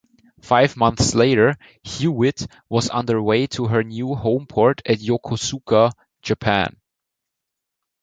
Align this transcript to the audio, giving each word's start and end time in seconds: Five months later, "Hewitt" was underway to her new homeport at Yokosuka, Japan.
Five 0.41 0.77
months 0.77 1.13
later, 1.13 1.59
"Hewitt" 1.83 2.47
was 2.67 2.89
underway 2.89 3.45
to 3.45 3.67
her 3.67 3.83
new 3.83 4.15
homeport 4.15 4.81
at 4.83 4.97
Yokosuka, 4.97 5.91
Japan. 6.23 6.75